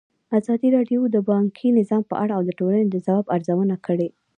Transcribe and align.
ازادي 0.39 0.69
راډیو 0.77 1.01
د 1.09 1.15
بانکي 1.29 1.67
نظام 1.79 2.03
په 2.09 2.15
اړه 2.23 2.35
د 2.39 2.49
ټولنې 2.59 2.85
د 2.89 2.95
ځواب 3.05 3.25
ارزونه 3.35 3.75
کړې. 3.85 4.09